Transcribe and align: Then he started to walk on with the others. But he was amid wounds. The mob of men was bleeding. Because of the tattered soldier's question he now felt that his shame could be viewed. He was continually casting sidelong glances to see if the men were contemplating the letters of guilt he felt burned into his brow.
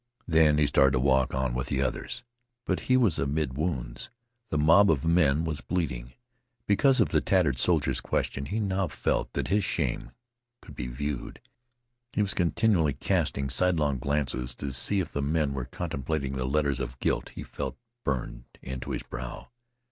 Then 0.27 0.57
he 0.57 0.65
started 0.65 0.93
to 0.93 0.99
walk 0.99 1.35
on 1.35 1.53
with 1.53 1.67
the 1.67 1.83
others. 1.83 2.23
But 2.65 2.79
he 2.89 2.97
was 2.97 3.19
amid 3.19 3.55
wounds. 3.55 4.09
The 4.49 4.57
mob 4.57 4.89
of 4.89 5.05
men 5.05 5.45
was 5.45 5.61
bleeding. 5.61 6.13
Because 6.65 6.99
of 6.99 7.09
the 7.09 7.21
tattered 7.21 7.59
soldier's 7.59 8.01
question 8.01 8.47
he 8.47 8.59
now 8.59 8.87
felt 8.87 9.31
that 9.33 9.49
his 9.49 9.63
shame 9.63 10.09
could 10.59 10.73
be 10.75 10.87
viewed. 10.87 11.39
He 12.13 12.23
was 12.23 12.33
continually 12.33 12.93
casting 12.93 13.47
sidelong 13.47 13.99
glances 13.99 14.55
to 14.55 14.73
see 14.73 15.01
if 15.01 15.11
the 15.13 15.21
men 15.21 15.53
were 15.53 15.65
contemplating 15.65 16.33
the 16.33 16.45
letters 16.45 16.79
of 16.79 16.97
guilt 16.97 17.33
he 17.35 17.43
felt 17.43 17.77
burned 18.03 18.45
into 18.63 18.89
his 18.93 19.03
brow. 19.03 19.49